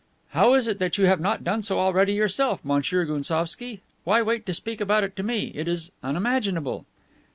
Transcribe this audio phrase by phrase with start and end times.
[0.29, 3.81] "How is it that you have not done so already, yourself, Monsieur Gounsovski?
[4.03, 5.51] Why wait to speak about it to me?
[5.53, 6.87] It is unimaginable."